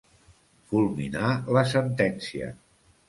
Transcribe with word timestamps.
Fulminar 0.71 1.29
la 1.57 1.65
sentència. 1.75 2.53